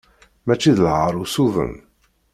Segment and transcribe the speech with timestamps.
[0.45, 1.73] Mačči d lɛar usuden.